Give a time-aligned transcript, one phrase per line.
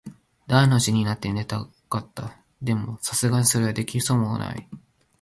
[0.47, 2.35] 大の字になって寝たかった。
[2.59, 4.67] でも、流石にそれはできそうもない。